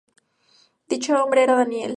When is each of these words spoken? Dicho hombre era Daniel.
Dicho 0.89 1.15
hombre 1.23 1.43
era 1.43 1.53
Daniel. 1.53 1.89